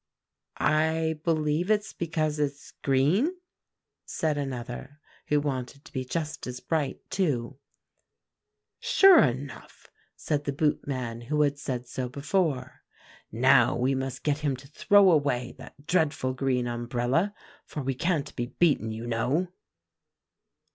[0.57, 3.35] "'I believe it's because it's green,'
[4.03, 7.59] said another, who wanted to be just as bright too.
[8.79, 12.81] "'Sure enough,' said the boot man who had said so before.
[13.31, 18.35] 'Now we must get him to throw away that dreadful green umbrella, for we can't
[18.35, 19.49] be beaten you know.